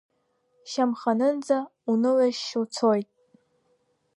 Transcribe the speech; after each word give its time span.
Шьамханынӡа 0.71 1.59
унылашьшьы 1.89 2.57
уцоит. 2.63 3.09